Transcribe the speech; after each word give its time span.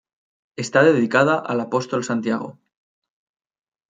Está 0.55 0.81
dedicada 0.83 1.37
al 1.37 1.59
Apóstol 1.59 2.03
Santiago. 2.03 2.57